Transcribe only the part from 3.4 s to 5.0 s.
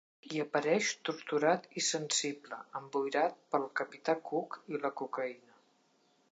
pel capità Cook i la